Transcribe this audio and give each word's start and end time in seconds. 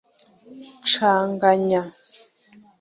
Canganya 0.93 1.81